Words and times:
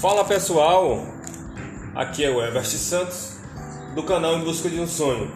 Fala 0.00 0.26
pessoal, 0.26 1.06
aqui 1.94 2.22
é 2.22 2.28
o 2.28 2.44
Everest 2.44 2.76
Santos 2.76 3.38
do 3.94 4.02
canal 4.02 4.36
Em 4.36 4.44
Busca 4.44 4.68
de 4.68 4.78
um 4.78 4.86
Sonho. 4.86 5.32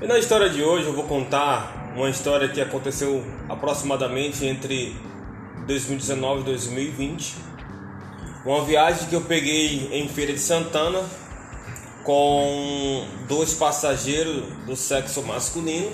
E 0.00 0.06
na 0.06 0.18
história 0.18 0.48
de 0.48 0.62
hoje 0.62 0.86
eu 0.86 0.94
vou 0.94 1.04
contar 1.04 1.92
uma 1.94 2.08
história 2.08 2.48
que 2.48 2.58
aconteceu 2.62 3.22
aproximadamente 3.46 4.46
entre 4.46 4.96
2019 5.66 6.40
e 6.40 6.44
2020. 6.44 7.34
Uma 8.46 8.64
viagem 8.64 9.06
que 9.06 9.14
eu 9.14 9.20
peguei 9.20 9.90
em 9.92 10.08
Feira 10.08 10.32
de 10.32 10.40
Santana 10.40 11.04
com 12.04 13.06
dois 13.28 13.52
passageiros 13.52 14.44
do 14.64 14.74
sexo 14.74 15.22
masculino. 15.24 15.92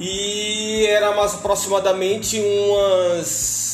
E 0.00 0.84
era 0.88 1.14
mais 1.14 1.34
aproximadamente 1.34 2.40
umas 2.40 3.69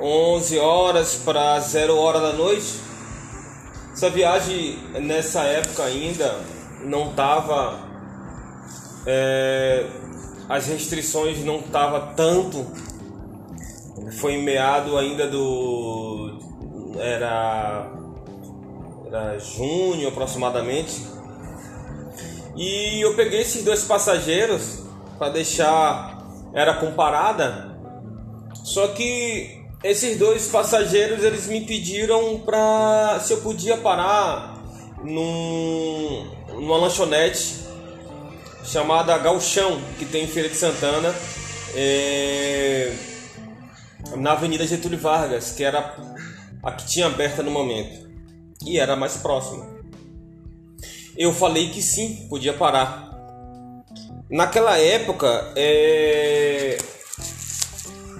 11 0.00 0.58
horas 0.58 1.16
para 1.16 1.58
0 1.60 1.96
hora 1.96 2.20
da 2.20 2.32
noite. 2.32 2.80
Essa 3.92 4.08
viagem 4.10 4.78
nessa 5.00 5.42
época 5.42 5.82
ainda 5.82 6.40
não 6.84 7.12
tava 7.14 7.80
é, 9.04 9.86
as 10.48 10.66
restrições 10.66 11.44
não 11.44 11.60
tava 11.62 12.14
tanto. 12.14 12.66
Foi 14.20 14.34
em 14.34 14.42
meado 14.42 14.96
ainda 14.96 15.26
do 15.26 16.38
era 16.98 17.90
era 19.06 19.38
junho 19.38 20.08
aproximadamente. 20.08 21.06
E 22.56 23.00
eu 23.00 23.14
peguei 23.14 23.40
esses 23.40 23.64
dois 23.64 23.84
passageiros 23.84 24.80
para 25.18 25.30
deixar 25.30 26.22
era 26.52 26.74
comparada. 26.74 27.76
Só 28.62 28.88
que 28.88 29.57
esses 29.82 30.18
dois 30.18 30.48
passageiros 30.48 31.22
eles 31.22 31.46
me 31.46 31.60
pediram 31.64 32.40
para 32.40 33.20
se 33.20 33.32
eu 33.32 33.40
podia 33.40 33.76
parar 33.76 34.56
num, 35.02 36.30
numa 36.54 36.76
lanchonete 36.76 37.66
chamada 38.64 39.16
Galchão 39.18 39.80
que 39.98 40.04
tem 40.04 40.24
em 40.24 40.28
Feira 40.28 40.48
de 40.48 40.56
Santana 40.56 41.14
é, 41.74 42.92
na 44.16 44.32
Avenida 44.32 44.66
Getúlio 44.66 44.98
Vargas 44.98 45.52
que 45.52 45.62
era 45.62 45.96
a 46.62 46.72
que 46.72 46.86
tinha 46.86 47.06
aberta 47.06 47.42
no 47.42 47.50
momento. 47.50 48.08
E 48.64 48.78
era 48.78 48.96
mais 48.96 49.16
próxima. 49.16 49.66
Eu 51.16 51.32
falei 51.32 51.70
que 51.70 51.80
sim 51.80 52.26
podia 52.28 52.52
parar. 52.52 53.08
Naquela 54.30 54.76
época 54.78 55.52
é, 55.56 56.47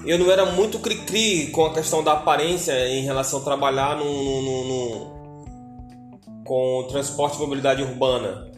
eu 0.09 0.19
não 0.19 0.31
era 0.31 0.47
muito 0.47 0.79
cri-cri 0.79 1.49
com 1.49 1.67
a 1.67 1.75
questão 1.75 2.03
da 2.03 2.13
aparência 2.13 2.73
em 2.89 3.03
relação 3.03 3.41
a 3.41 3.43
trabalhar 3.43 3.95
no, 3.95 4.07
no, 4.41 4.65
no, 4.65 6.43
com 6.47 6.87
transporte 6.89 7.37
e 7.37 7.41
mobilidade 7.41 7.83
urbana. 7.83 8.51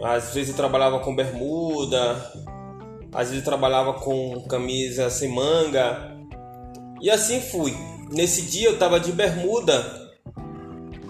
Às 0.00 0.32
vezes 0.32 0.50
eu 0.50 0.54
trabalhava 0.54 1.00
com 1.00 1.12
bermuda, 1.12 2.32
às 3.12 3.30
vezes 3.30 3.38
eu 3.38 3.44
trabalhava 3.44 3.94
com 3.94 4.46
camisa 4.48 5.10
sem 5.10 5.28
manga. 5.28 6.16
E 7.00 7.10
assim 7.10 7.40
fui. 7.40 7.76
Nesse 8.08 8.42
dia 8.42 8.68
eu 8.68 8.78
tava 8.78 9.00
de 9.00 9.10
bermuda. 9.10 10.08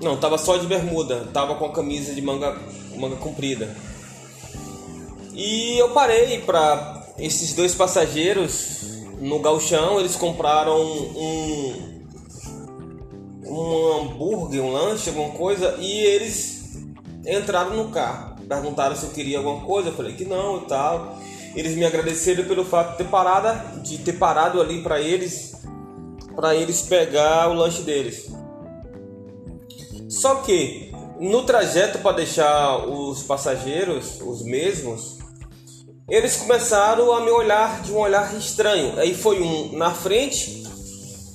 Não, 0.00 0.16
tava 0.16 0.38
só 0.38 0.56
de 0.56 0.66
bermuda, 0.66 1.28
tava 1.34 1.54
com 1.56 1.66
a 1.66 1.72
camisa 1.72 2.14
de 2.14 2.22
manga, 2.22 2.56
manga 2.96 3.16
comprida. 3.16 3.76
E 5.34 5.76
eu 5.76 5.90
parei 5.90 6.40
para 6.40 7.06
esses 7.18 7.52
dois 7.52 7.74
passageiros 7.74 8.88
no 9.20 9.38
galchão 9.40 9.98
eles 9.98 10.16
compraram 10.16 10.80
um 10.80 11.98
um 13.44 13.92
hambúrguer, 13.92 14.62
um 14.62 14.70
lanche, 14.70 15.08
alguma 15.08 15.30
coisa 15.30 15.76
e 15.78 16.00
eles 16.00 16.86
entraram 17.26 17.76
no 17.76 17.90
carro. 17.90 18.36
Perguntaram 18.46 18.96
se 18.96 19.04
eu 19.04 19.10
queria 19.10 19.38
alguma 19.38 19.64
coisa, 19.64 19.88
eu 19.88 19.94
falei 19.94 20.14
que 20.14 20.24
não 20.24 20.58
e 20.58 20.66
tal. 20.66 21.18
Eles 21.54 21.74
me 21.74 21.84
agradeceram 21.84 22.44
pelo 22.44 22.64
fato 22.64 22.92
de 22.92 23.04
ter 23.04 23.82
de 23.82 23.98
ter 23.98 24.12
parado 24.12 24.60
ali 24.60 24.82
para 24.82 25.00
eles 25.00 25.56
para 26.36 26.54
eles 26.54 26.82
pegar 26.82 27.50
o 27.50 27.54
lanche 27.54 27.82
deles. 27.82 28.30
Só 30.08 30.36
que 30.36 30.92
no 31.18 31.42
trajeto 31.42 31.98
para 31.98 32.16
deixar 32.16 32.86
os 32.88 33.22
passageiros 33.24 34.20
os 34.20 34.42
mesmos, 34.42 35.18
eles 36.08 36.36
começaram 36.36 37.12
a 37.12 37.20
me 37.20 37.30
olhar 37.30 37.82
de 37.82 37.92
um 37.92 37.98
olhar 37.98 38.34
estranho. 38.34 38.98
Aí 38.98 39.14
foi 39.14 39.42
um 39.42 39.76
na 39.76 39.92
frente 39.92 40.64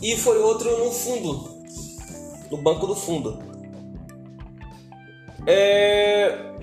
e 0.01 0.17
foi 0.17 0.39
outro 0.39 0.83
no 0.83 0.91
fundo, 0.91 1.63
no 2.49 2.57
banco 2.57 2.87
do 2.87 2.95
fundo. 2.95 3.39
É... 5.45 6.53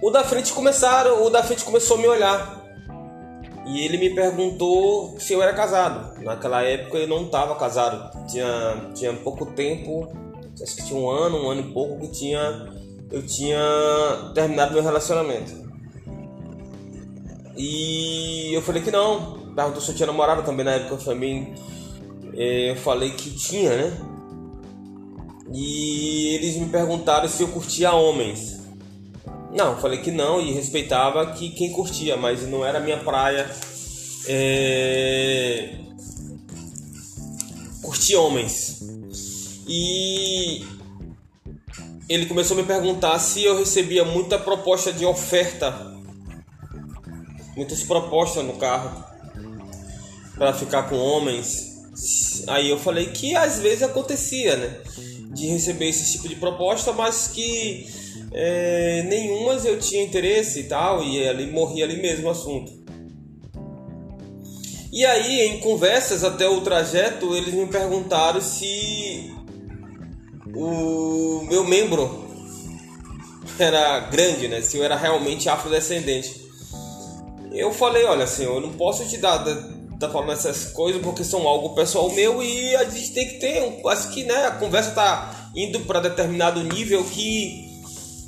O 0.00 0.10
da 0.10 0.22
frente 0.22 0.52
começaram, 0.52 1.24
o 1.24 1.30
da 1.30 1.42
frente 1.42 1.64
começou 1.64 1.96
a 1.96 2.00
me 2.00 2.06
olhar 2.06 2.62
e 3.66 3.80
ele 3.80 3.96
me 3.96 4.14
perguntou 4.14 5.18
se 5.18 5.32
eu 5.32 5.42
era 5.42 5.52
casado. 5.52 6.22
Naquela 6.22 6.62
época 6.62 6.98
eu 6.98 7.08
não 7.08 7.24
estava 7.24 7.56
casado, 7.56 8.26
tinha 8.28 8.90
tinha 8.94 9.12
pouco 9.14 9.46
tempo, 9.46 10.12
acho 10.62 10.76
que 10.76 10.84
tinha 10.86 11.00
um 11.00 11.10
ano, 11.10 11.38
um 11.38 11.50
ano 11.50 11.62
e 11.62 11.72
pouco 11.72 11.98
que 12.00 12.08
tinha 12.08 12.72
eu 13.10 13.26
tinha 13.26 13.58
terminado 14.34 14.74
meu 14.74 14.82
relacionamento. 14.82 15.63
E 17.56 18.52
eu 18.52 18.62
falei 18.62 18.82
que 18.82 18.90
não. 18.90 19.52
Perguntou 19.54 19.80
se 19.80 19.90
eu 19.90 19.94
tinha 19.94 20.06
namorada 20.06 20.42
também 20.42 20.64
na 20.64 20.72
época 20.72 20.96
também. 21.04 21.54
Eu 22.32 22.76
falei 22.76 23.10
que 23.12 23.30
tinha, 23.30 23.76
né? 23.76 23.96
E 25.52 26.34
eles 26.34 26.56
me 26.56 26.68
perguntaram 26.68 27.28
se 27.28 27.42
eu 27.42 27.48
curtia 27.48 27.92
homens. 27.92 28.60
Não, 29.52 29.76
falei 29.76 30.00
que 30.00 30.10
não 30.10 30.40
e 30.40 30.52
respeitava 30.52 31.26
que 31.32 31.50
quem 31.50 31.70
curtia, 31.70 32.16
mas 32.16 32.42
não 32.48 32.64
era 32.64 32.80
minha 32.80 32.96
praia. 32.96 33.48
É... 34.26 35.76
Curtir 37.80 38.16
homens. 38.16 38.80
E 39.68 40.66
ele 42.08 42.26
começou 42.26 42.58
a 42.58 42.60
me 42.60 42.66
perguntar 42.66 43.16
se 43.20 43.44
eu 43.44 43.56
recebia 43.56 44.04
muita 44.04 44.38
proposta 44.38 44.92
de 44.92 45.06
oferta 45.06 45.93
muitas 47.56 47.82
propostas 47.82 48.44
no 48.44 48.54
carro 48.54 49.04
para 50.34 50.52
ficar 50.52 50.84
com 50.84 50.96
homens. 50.96 51.82
Aí 52.48 52.70
eu 52.70 52.78
falei 52.78 53.06
que 53.06 53.34
às 53.36 53.58
vezes 53.60 53.82
acontecia, 53.82 54.56
né? 54.56 54.80
De 55.32 55.46
receber 55.46 55.88
esse 55.88 56.12
tipo 56.12 56.28
de 56.28 56.36
proposta, 56.36 56.92
mas 56.92 57.28
que 57.28 57.86
é, 58.32 59.02
nenhumas 59.08 59.64
eu 59.64 59.78
tinha 59.78 60.02
interesse 60.02 60.60
e 60.60 60.64
tal, 60.64 61.02
e 61.04 61.26
ali 61.28 61.46
morria 61.50 61.84
ali 61.84 62.00
mesmo 62.00 62.26
o 62.26 62.30
assunto. 62.30 62.84
E 64.92 65.04
aí, 65.04 65.40
em 65.40 65.58
conversas 65.58 66.22
até 66.22 66.48
o 66.48 66.60
trajeto, 66.60 67.34
eles 67.34 67.52
me 67.52 67.66
perguntaram 67.66 68.40
se 68.40 69.34
o 70.54 71.42
meu 71.48 71.64
membro 71.64 72.24
era 73.58 73.98
grande, 74.00 74.46
né? 74.46 74.62
Se 74.62 74.76
eu 74.76 74.84
era 74.84 74.94
realmente 74.94 75.48
afrodescendente. 75.48 76.43
Eu 77.54 77.72
falei, 77.72 78.04
olha 78.04 78.24
assim, 78.24 78.44
eu 78.44 78.60
não 78.60 78.72
posso 78.72 79.08
te 79.08 79.16
dar 79.16 79.44
tá 79.98 80.10
falando 80.10 80.32
essas 80.32 80.72
coisas 80.72 81.00
porque 81.00 81.22
são 81.22 81.46
algo 81.46 81.74
pessoal 81.74 82.10
meu 82.10 82.42
e 82.42 82.74
a 82.76 82.84
gente 82.84 83.12
tem 83.12 83.28
que 83.28 83.38
ter, 83.38 83.80
acho 83.86 84.10
que 84.10 84.24
né, 84.24 84.46
a 84.46 84.50
conversa 84.50 84.90
tá 84.90 85.50
indo 85.54 85.80
para 85.80 86.00
determinado 86.00 86.62
nível 86.64 87.04
que 87.04 87.64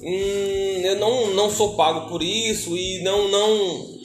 hum, 0.00 0.80
eu 0.84 0.96
não, 0.96 1.34
não 1.34 1.50
sou 1.50 1.74
pago 1.74 2.08
por 2.08 2.22
isso 2.22 2.76
e 2.76 3.02
não 3.02 3.28
não 3.28 3.96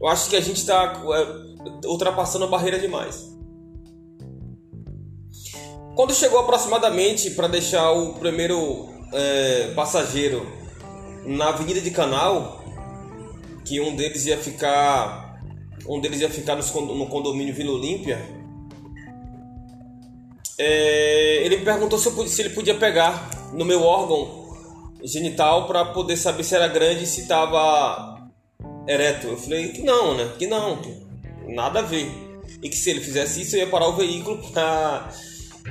eu 0.00 0.08
acho 0.08 0.28
que 0.28 0.36
a 0.36 0.40
gente 0.40 0.58
está 0.58 1.02
é, 1.14 1.86
ultrapassando 1.86 2.44
a 2.44 2.48
barreira 2.48 2.78
demais. 2.78 3.34
Quando 5.94 6.12
chegou 6.12 6.38
aproximadamente 6.38 7.30
para 7.30 7.48
deixar 7.48 7.90
o 7.92 8.14
primeiro 8.14 8.88
é, 9.12 9.72
passageiro 9.74 10.46
na 11.24 11.48
Avenida 11.48 11.80
de 11.80 11.90
Canal, 11.90 12.62
que 13.66 13.80
um 13.80 13.94
deles 13.94 14.26
ia 14.26 14.38
ficar 14.38 15.26
um 15.88 16.00
deles 16.00 16.20
ia 16.20 16.30
ficar 16.30 16.56
no 16.56 17.06
condomínio 17.06 17.54
Vila 17.54 17.72
Olímpia. 17.72 18.18
É, 20.58 21.44
ele 21.44 21.58
me 21.58 21.64
perguntou 21.64 21.98
se, 21.98 22.08
eu, 22.08 22.26
se, 22.26 22.42
ele 22.42 22.50
podia 22.50 22.74
pegar 22.74 23.30
no 23.52 23.64
meu 23.64 23.82
órgão 23.82 24.46
genital 25.04 25.66
para 25.66 25.84
poder 25.86 26.16
saber 26.16 26.44
se 26.44 26.54
era 26.54 26.66
grande 26.66 27.04
e 27.04 27.06
se 27.06 27.22
estava 27.22 28.30
ereto. 28.88 29.28
Eu 29.28 29.36
falei 29.36 29.68
que 29.68 29.82
não, 29.82 30.16
né? 30.16 30.32
Que 30.38 30.46
não, 30.46 30.80
nada 31.46 31.80
a 31.80 31.82
ver. 31.82 32.10
E 32.62 32.68
que 32.68 32.76
se 32.76 32.90
ele 32.90 33.00
fizesse 33.00 33.42
isso, 33.42 33.54
eu 33.54 33.60
ia 33.60 33.66
parar 33.66 33.88
o 33.88 33.96
veículo 33.96 34.38
para 34.50 35.10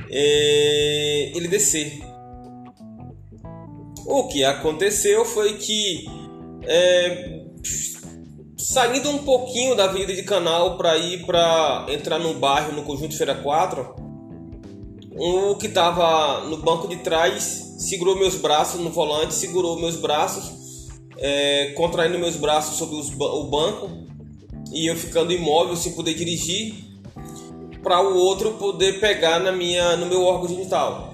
é, 0.10 1.32
ele 1.36 1.48
descer. 1.48 2.00
O 4.06 4.28
que 4.28 4.44
aconteceu 4.44 5.26
foi 5.26 5.58
que 5.58 6.06
é, 6.64 7.45
Saindo 8.58 9.10
um 9.10 9.20
pouquinho 9.20 9.76
da 9.76 9.88
vida 9.88 10.14
de 10.14 10.24
canal 10.24 10.78
para 10.78 10.98
ir 10.98 11.26
para 11.26 11.86
entrar 11.90 12.20
no 12.20 12.34
bairro 12.36 12.72
no 12.72 12.84
conjunto 12.84 13.18
Feira 13.18 13.36
4, 13.36 13.96
o 15.18 15.56
que 15.56 15.68
estava 15.68 16.46
no 16.46 16.58
banco 16.58 16.88
de 16.88 16.98
trás 16.98 17.76
segurou 17.78 18.18
meus 18.18 18.36
braços 18.36 18.82
no 18.82 18.90
volante, 18.90 19.34
segurou 19.34 19.80
meus 19.80 19.98
braços, 19.98 20.90
é, 21.18 21.74
contraindo 21.76 22.18
meus 22.20 22.36
braços 22.36 22.78
sobre 22.78 22.96
os, 22.96 23.10
o 23.10 23.44
banco 23.46 23.90
e 24.74 24.90
eu 24.90 24.96
ficando 24.96 25.32
imóvel 25.32 25.76
sem 25.76 25.94
poder 25.94 26.14
dirigir, 26.14 26.74
para 27.82 28.02
o 28.02 28.18
outro 28.18 28.54
poder 28.54 29.00
pegar 29.00 29.40
na 29.40 29.52
minha, 29.52 29.96
no 29.96 30.08
meu 30.08 30.24
órgão 30.24 30.50
genital. 30.50 31.14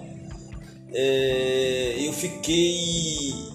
É, 0.94 1.96
eu 2.00 2.14
fiquei 2.14 3.51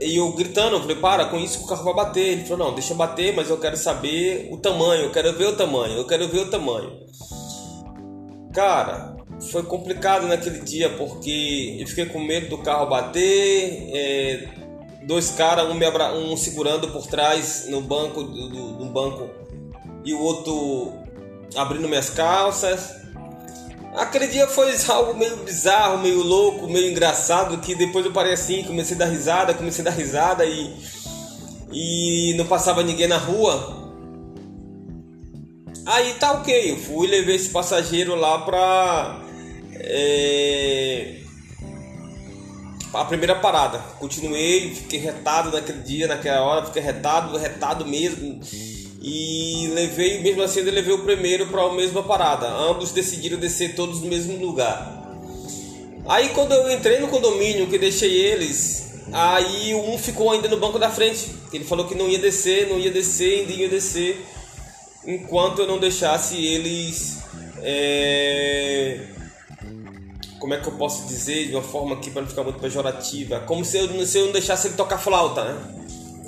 e 0.00 0.16
eu 0.16 0.32
gritando, 0.32 0.76
eu 0.76 0.80
falei, 0.80 0.96
para 0.96 1.24
com 1.26 1.38
isso 1.38 1.58
que 1.58 1.64
o 1.64 1.68
carro 1.68 1.84
vai 1.84 1.94
bater. 1.94 2.26
Ele 2.32 2.44
falou, 2.44 2.68
não, 2.68 2.74
deixa 2.74 2.94
bater, 2.94 3.34
mas 3.34 3.50
eu 3.50 3.58
quero 3.58 3.76
saber 3.76 4.48
o 4.52 4.56
tamanho, 4.56 5.04
eu 5.04 5.10
quero 5.10 5.32
ver 5.36 5.46
o 5.46 5.56
tamanho, 5.56 5.96
eu 5.96 6.06
quero 6.06 6.28
ver 6.28 6.40
o 6.40 6.50
tamanho. 6.50 7.06
Cara, 8.52 9.16
foi 9.50 9.62
complicado 9.62 10.26
naquele 10.26 10.60
dia 10.60 10.90
porque 10.90 11.76
eu 11.78 11.86
fiquei 11.86 12.06
com 12.06 12.20
medo 12.20 12.48
do 12.48 12.58
carro 12.58 12.86
bater. 12.86 13.90
É, 13.92 14.48
dois 15.02 15.30
caras, 15.30 15.68
um, 15.68 15.74
me 15.74 15.86
abra... 15.86 16.12
um 16.12 16.36
segurando 16.36 16.88
por 16.88 17.06
trás 17.06 17.66
no 17.68 17.80
banco 17.80 18.22
do, 18.22 18.72
do, 18.74 18.84
banco 18.86 19.28
e 20.04 20.12
o 20.12 20.20
outro 20.20 20.92
abrindo 21.56 21.88
minhas 21.88 22.10
calças. 22.10 22.96
Aquele 23.96 24.26
dia 24.26 24.46
foi 24.46 24.74
algo 24.88 25.14
meio 25.14 25.36
bizarro, 25.38 25.98
meio 25.98 26.22
louco, 26.22 26.68
meio 26.68 26.90
engraçado, 26.90 27.58
que 27.58 27.74
depois 27.74 28.04
eu 28.04 28.12
parei 28.12 28.32
assim, 28.32 28.64
comecei 28.64 28.96
a 28.96 29.00
dar 29.00 29.06
risada, 29.06 29.54
comecei 29.54 29.82
a 29.82 29.90
dar 29.90 29.96
risada 29.96 30.44
e, 30.44 30.76
e 31.72 32.34
não 32.36 32.46
passava 32.46 32.82
ninguém 32.82 33.08
na 33.08 33.18
rua. 33.18 33.76
Aí 35.86 36.14
tá 36.14 36.32
ok, 36.32 36.72
eu 36.72 36.76
fui 36.76 37.06
levei 37.06 37.36
esse 37.36 37.48
passageiro 37.48 38.14
lá 38.14 38.40
pra 38.40 39.28
é... 39.80 41.18
A 42.92 43.04
primeira 43.04 43.34
parada, 43.34 43.78
continuei, 43.98 44.74
fiquei 44.74 44.98
retado 44.98 45.50
naquele 45.52 45.82
dia, 45.82 46.06
naquela 46.06 46.42
hora, 46.42 46.66
fiquei 46.66 46.82
retado, 46.82 47.36
retado 47.36 47.86
mesmo. 47.86 48.40
E 49.00 49.70
levei, 49.74 50.20
mesmo 50.20 50.42
assim, 50.42 50.60
eu 50.60 50.72
levei 50.72 50.92
o 50.92 51.04
primeiro 51.04 51.46
para 51.46 51.62
a 51.62 51.72
mesma 51.72 52.02
parada. 52.02 52.48
Ambos 52.48 52.92
decidiram 52.92 53.38
descer 53.38 53.74
todos 53.74 54.00
no 54.00 54.08
mesmo 54.08 54.36
lugar. 54.36 54.96
Aí 56.06 56.30
quando 56.30 56.52
eu 56.52 56.70
entrei 56.70 56.98
no 57.00 57.08
condomínio, 57.08 57.68
que 57.68 57.78
deixei 57.78 58.10
eles, 58.10 59.02
aí 59.12 59.74
um 59.74 59.98
ficou 59.98 60.30
ainda 60.30 60.48
no 60.48 60.56
banco 60.56 60.78
da 60.78 60.90
frente. 60.90 61.30
Ele 61.52 61.64
falou 61.64 61.86
que 61.86 61.94
não 61.94 62.08
ia 62.08 62.18
descer, 62.18 62.68
não 62.68 62.78
ia 62.78 62.90
descer, 62.90 63.40
ainda 63.40 63.52
ia 63.52 63.68
descer, 63.68 64.24
enquanto 65.06 65.60
eu 65.60 65.66
não 65.66 65.78
deixasse 65.78 66.36
eles 66.44 67.18
é 67.60 69.00
como 70.38 70.54
é 70.54 70.60
que 70.60 70.68
eu 70.68 70.72
posso 70.72 71.06
dizer 71.06 71.48
de 71.48 71.54
uma 71.54 71.62
forma 71.62 71.96
aqui 71.96 72.10
para 72.10 72.22
não 72.22 72.28
ficar 72.28 72.44
muito 72.44 72.60
pejorativa, 72.60 73.40
como 73.40 73.64
se 73.64 73.76
eu, 73.76 74.06
se 74.06 74.18
eu 74.18 74.26
não 74.26 74.32
deixasse 74.32 74.68
ele 74.68 74.76
tocar 74.76 74.98
flauta, 74.98 75.44
né? 75.44 75.74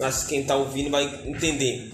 Acho 0.02 0.22
que 0.22 0.30
quem 0.30 0.44
tá 0.44 0.56
ouvindo 0.56 0.90
vai 0.90 1.04
entender. 1.24 1.92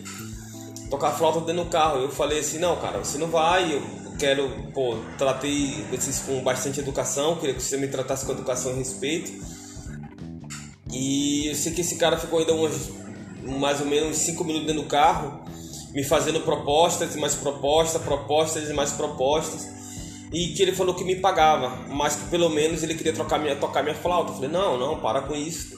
Tocar 0.91 1.13
flauta 1.13 1.41
dentro 1.41 1.65
do 1.65 1.71
carro. 1.71 2.01
Eu 2.01 2.11
falei 2.11 2.41
assim, 2.41 2.59
não, 2.59 2.77
cara, 2.77 2.99
você 2.99 3.19
não 3.19 3.29
vai, 3.29 3.75
eu 3.75 3.83
quero, 4.19 4.49
pô, 4.73 4.97
tratei 5.19 5.85
vocês 5.91 6.21
com 6.21 6.43
bastante 6.43 6.81
educação, 6.81 7.37
queria 7.37 7.55
que 7.55 7.63
você 7.63 7.77
me 7.77 7.89
tratasse 7.89 8.25
com 8.25 8.33
educação 8.33 8.73
e 8.73 8.77
respeito. 8.77 9.33
E 10.93 11.49
eu 11.49 11.55
sei 11.55 11.73
que 11.73 11.81
esse 11.81 11.97
cara 11.97 12.17
ficou 12.17 12.39
ainda 12.39 12.55
uns, 12.55 12.91
mais 13.61 13.81
ou 13.81 13.87
menos 13.87 14.17
5 14.19 14.43
minutos 14.45 14.67
dentro 14.67 14.83
do 14.83 14.89
carro, 14.89 15.45
me 15.93 16.05
fazendo 16.05 16.41
propostas 16.41 17.15
e 17.15 17.19
mais 17.19 17.35
propostas, 17.35 18.01
propostas 18.03 18.71
e 18.71 18.73
mais 18.73 18.93
propostas 18.93 19.77
e 20.33 20.49
que 20.49 20.63
ele 20.63 20.73
falou 20.73 20.95
que 20.95 21.05
me 21.05 21.17
pagava, 21.17 21.71
mas 21.89 22.17
que 22.17 22.27
pelo 22.27 22.49
menos 22.49 22.83
ele 22.83 22.95
queria 22.95 23.13
trocar 23.13 23.39
minha, 23.39 23.57
tocar 23.57 23.83
minha 23.83 23.95
flauta. 23.95 24.33
Eu 24.33 24.35
falei, 24.35 24.51
não, 24.51 24.79
não, 24.79 25.01
para 25.01 25.23
com 25.23 25.35
isso. 25.35 25.77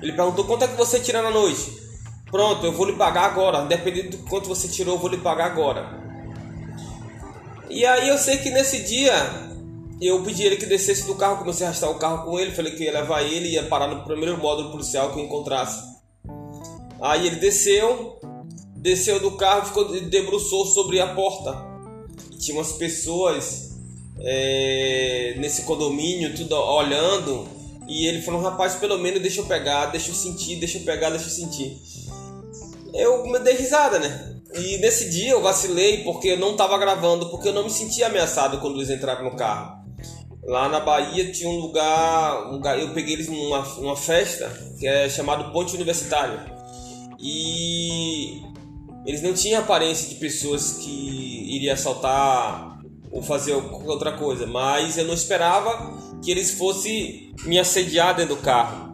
Ele 0.00 0.12
perguntou 0.12 0.44
quanto 0.44 0.64
é 0.64 0.68
que 0.68 0.76
você 0.76 1.00
tira 1.00 1.20
na 1.20 1.30
noite. 1.30 1.87
Pronto, 2.30 2.66
eu 2.66 2.72
vou 2.72 2.86
lhe 2.86 2.92
pagar 2.94 3.24
agora. 3.24 3.64
Dependendo 3.64 4.16
do 4.16 4.28
quanto 4.28 4.48
você 4.48 4.68
tirou, 4.68 4.94
eu 4.94 5.00
vou 5.00 5.10
lhe 5.10 5.18
pagar 5.18 5.46
agora. 5.46 5.98
E 7.70 7.84
aí 7.84 8.08
eu 8.08 8.18
sei 8.18 8.38
que 8.38 8.50
nesse 8.50 8.82
dia 8.84 9.12
eu 10.00 10.22
pedi 10.22 10.44
ele 10.44 10.56
que 10.56 10.66
descesse 10.66 11.06
do 11.06 11.14
carro, 11.14 11.38
comecei 11.38 11.66
a 11.66 11.70
arrastar 11.70 11.90
o 11.90 11.98
carro 11.98 12.24
com 12.24 12.38
ele, 12.38 12.52
falei 12.52 12.72
que 12.72 12.84
ia 12.84 12.92
levar 12.92 13.22
ele, 13.22 13.48
ia 13.48 13.64
parar 13.64 13.88
no 13.88 14.04
primeiro 14.04 14.38
módulo 14.38 14.70
policial 14.70 15.12
que 15.12 15.18
eu 15.18 15.24
encontrasse. 15.24 15.82
Aí 17.00 17.26
ele 17.26 17.36
desceu, 17.36 18.18
desceu 18.76 19.20
do 19.20 19.32
carro, 19.32 19.66
ficou 19.66 20.00
debruçou 20.02 20.66
sobre 20.66 21.00
a 21.00 21.14
porta. 21.14 21.66
E 22.32 22.38
tinha 22.38 22.56
umas 22.56 22.72
pessoas 22.72 23.76
é, 24.20 25.34
nesse 25.38 25.62
condomínio, 25.62 26.34
tudo 26.34 26.54
olhando. 26.54 27.48
E 27.88 28.06
ele 28.06 28.22
falou: 28.22 28.40
rapaz, 28.40 28.74
pelo 28.76 28.98
menos 28.98 29.20
deixa 29.20 29.40
eu 29.40 29.46
pegar, 29.46 29.86
deixa 29.86 30.10
eu 30.10 30.14
sentir, 30.14 30.56
deixa 30.56 30.78
eu 30.78 30.84
pegar, 30.84 31.10
deixa 31.10 31.26
eu 31.26 31.30
sentir. 31.30 31.80
Eu 32.94 33.26
me 33.26 33.38
dei 33.40 33.54
risada, 33.54 33.98
né? 33.98 34.36
E 34.54 34.78
nesse 34.78 35.10
dia 35.10 35.32
eu 35.32 35.42
vacilei 35.42 36.02
porque 36.04 36.28
eu 36.28 36.38
não 36.38 36.52
estava 36.52 36.78
gravando, 36.78 37.28
porque 37.28 37.48
eu 37.48 37.52
não 37.52 37.64
me 37.64 37.70
sentia 37.70 38.06
ameaçado 38.06 38.58
quando 38.58 38.76
eles 38.76 38.90
entraram 38.90 39.24
no 39.24 39.36
carro. 39.36 39.78
Lá 40.44 40.68
na 40.68 40.80
Bahia 40.80 41.30
tinha 41.30 41.50
um 41.50 41.58
lugar, 41.58 42.48
um 42.48 42.52
lugar 42.52 42.78
eu 42.78 42.94
peguei 42.94 43.14
eles 43.14 43.28
numa, 43.28 43.60
numa 43.76 43.96
festa 43.96 44.50
que 44.78 44.86
é 44.86 45.08
chamado 45.08 45.52
Ponte 45.52 45.74
Universitário. 45.74 46.40
E 47.20 48.40
eles 49.04 49.20
não 49.20 49.34
tinham 49.34 49.60
aparência 49.60 50.08
de 50.08 50.14
pessoas 50.14 50.78
que 50.78 51.56
iriam 51.56 51.74
assaltar 51.74 52.78
ou 53.10 53.22
fazer 53.22 53.52
outra 53.52 54.12
coisa, 54.12 54.46
mas 54.46 54.96
eu 54.96 55.04
não 55.04 55.14
esperava 55.14 55.98
que 56.22 56.30
eles 56.30 56.52
fossem 56.52 57.34
me 57.44 57.58
assediar 57.58 58.16
dentro 58.16 58.36
do 58.36 58.42
carro. 58.42 58.87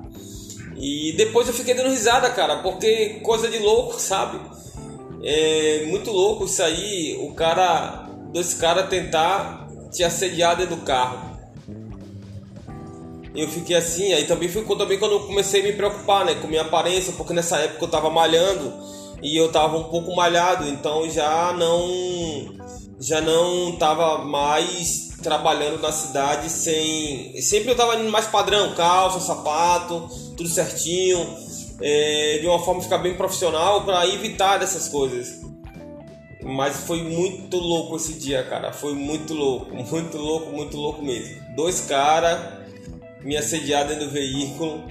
E 0.87 1.13
depois 1.13 1.49
eu 1.49 1.55
fiquei 1.55 1.73
dando 1.73 1.89
risada, 1.89 2.29
cara, 2.29 2.57
porque 2.57 3.21
coisa 3.23 3.49
de 3.49 3.59
louco, 3.59 3.99
sabe? 3.99 4.39
É 5.23 5.87
muito 5.87 6.11
louco 6.11 6.45
isso 6.45 6.63
aí, 6.63 7.17
o 7.23 7.33
cara, 7.33 8.07
dois 8.31 8.53
caras 8.53 8.91
tentar 8.91 9.67
te 9.91 10.05
assediar 10.05 10.59
dentro 10.59 10.77
do 10.77 10.83
carro. 10.83 11.39
Eu 13.35 13.49
fiquei 13.49 13.75
assim, 13.75 14.13
aí 14.13 14.27
também 14.27 14.47
ficou 14.47 14.77
também 14.77 14.99
quando 14.99 15.13
eu 15.13 15.21
comecei 15.21 15.63
a 15.63 15.65
me 15.65 15.73
preocupar, 15.73 16.27
né, 16.27 16.35
com 16.35 16.49
minha 16.49 16.61
aparência, 16.61 17.15
porque 17.15 17.33
nessa 17.33 17.57
época 17.57 17.87
eu 17.87 17.91
tava 17.91 18.11
malhando 18.11 18.71
e 19.23 19.35
eu 19.35 19.51
tava 19.51 19.79
um 19.79 19.85
pouco 19.85 20.15
malhado, 20.15 20.69
então 20.69 21.09
já 21.09 21.51
não 21.55 22.63
já 23.01 23.23
não 23.23 23.71
estava 23.71 24.19
mais 24.19 25.09
trabalhando 25.23 25.81
na 25.81 25.91
cidade 25.91 26.51
sem. 26.51 27.41
Sempre 27.41 27.73
eu 27.73 28.01
indo 28.01 28.11
mais 28.11 28.27
padrão, 28.27 28.75
calça, 28.75 29.19
sapato, 29.21 30.09
tudo 30.37 30.49
certinho, 30.49 31.37
é, 31.81 32.39
de 32.41 32.47
uma 32.47 32.59
forma 32.59 32.83
ficar 32.83 32.99
bem 32.99 33.15
profissional 33.15 33.85
para 33.85 34.07
evitar 34.09 34.59
dessas 34.59 34.89
coisas. 34.89 35.41
Mas 36.43 36.77
foi 36.77 37.03
muito 37.03 37.57
louco 37.57 37.97
esse 37.97 38.15
dia, 38.15 38.43
cara. 38.45 38.73
Foi 38.73 38.95
muito 38.95 39.33
louco, 39.33 39.75
muito 39.75 40.19
louco, 40.19 40.53
muito 40.53 40.77
louco 40.77 41.03
mesmo. 41.03 41.43
Dois 41.57 41.81
caras 41.81 42.65
me 43.23 43.37
assediaram 43.37 43.89
dentro 43.89 44.07
do 44.07 44.11
veículo 44.11 44.85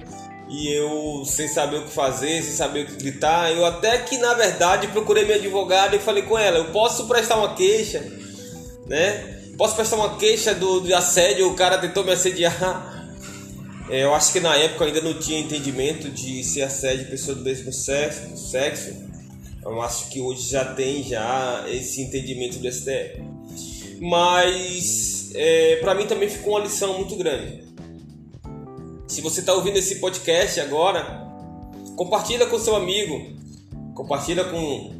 e 0.48 0.68
eu 0.72 1.22
sem 1.24 1.48
saber 1.48 1.78
o 1.78 1.84
que 1.84 1.90
fazer, 1.90 2.42
sem 2.42 2.52
saber 2.52 2.84
o 2.84 2.86
que 2.86 2.96
gritar. 2.96 3.52
Eu 3.52 3.64
até 3.64 3.98
que 3.98 4.18
na 4.18 4.34
verdade 4.34 4.88
procurei 4.88 5.24
minha 5.24 5.36
advogada 5.36 5.94
e 5.94 6.00
falei 6.00 6.22
com 6.24 6.36
ela: 6.36 6.58
eu 6.58 6.66
posso 6.66 7.06
prestar 7.06 7.36
uma 7.36 7.54
queixa, 7.54 8.04
né? 8.86 9.40
Posso 9.56 9.76
prestar 9.76 9.96
uma 9.96 10.16
queixa 10.16 10.52
do, 10.52 10.80
do 10.80 10.94
assédio? 10.94 11.48
O 11.48 11.54
cara 11.54 11.78
tentou 11.78 12.02
me 12.02 12.12
assediar. 12.12 12.93
É, 13.90 14.04
eu 14.04 14.14
acho 14.14 14.32
que 14.32 14.40
na 14.40 14.56
época 14.56 14.84
ainda 14.84 15.00
não 15.00 15.14
tinha 15.14 15.38
entendimento 15.38 16.08
de 16.08 16.42
se 16.42 16.62
assédio 16.62 17.08
pessoa 17.08 17.36
do 17.36 17.42
mesmo 17.42 17.72
sexo. 17.72 18.36
sexo. 18.36 18.94
Eu 19.62 19.80
acho 19.80 20.08
que 20.10 20.20
hoje 20.20 20.50
já 20.50 20.64
tem 20.74 21.02
já 21.02 21.64
esse 21.68 22.02
entendimento 22.02 22.58
do 22.58 22.70
STF. 22.70 23.22
Mas 24.00 25.30
é, 25.34 25.76
para 25.76 25.94
mim 25.94 26.06
também 26.06 26.28
ficou 26.28 26.54
uma 26.54 26.60
lição 26.60 26.98
muito 26.98 27.16
grande 27.16 27.64
se 29.14 29.20
você 29.20 29.38
está 29.38 29.54
ouvindo 29.54 29.76
esse 29.76 30.00
podcast 30.00 30.58
agora, 30.58 31.24
compartilha 31.96 32.46
com 32.46 32.58
seu 32.58 32.74
amigo, 32.74 33.32
compartilha 33.94 34.44
com, 34.44 34.92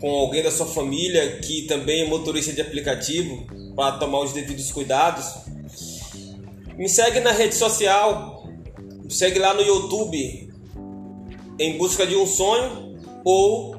com 0.00 0.10
alguém 0.10 0.42
da 0.42 0.50
sua 0.50 0.66
família 0.66 1.38
que 1.38 1.62
também 1.62 2.02
é 2.02 2.08
motorista 2.08 2.52
de 2.52 2.60
aplicativo 2.60 3.46
para 3.76 3.98
tomar 3.98 4.20
os 4.20 4.32
devidos 4.32 4.72
cuidados. 4.72 5.26
Me 6.78 6.88
segue 6.88 7.18
na 7.18 7.32
rede 7.32 7.56
social, 7.56 8.44
me 9.02 9.12
segue 9.12 9.40
lá 9.40 9.52
no 9.52 9.62
YouTube 9.62 10.48
em 11.58 11.76
busca 11.76 12.06
de 12.06 12.14
um 12.14 12.24
sonho 12.24 12.96
ou 13.24 13.74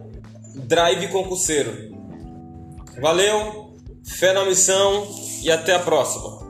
Drive 0.54 1.08
Concurseiro. 1.08 1.96
Valeu, 3.02 3.74
fé 4.04 4.34
na 4.34 4.44
missão 4.44 5.08
e 5.42 5.50
até 5.50 5.76
a 5.76 5.80
próxima. 5.80 6.49